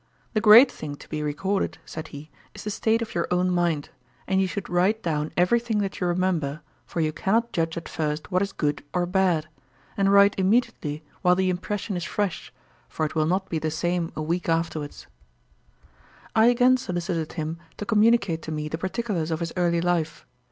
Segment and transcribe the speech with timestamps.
[0.33, 3.89] 'The great thing to be recorded, (said he), is the state of your own mind;
[4.25, 7.87] and you should write down every thing that you remember, for you cannot judge at
[7.87, 9.47] first what is good or bad;
[9.95, 12.51] and write immediately while the impression is fresh,
[12.89, 15.05] for it will not be the same a week afterwards.'
[16.35, 20.25] I again solicited him to communicate to me the particulars of his early life.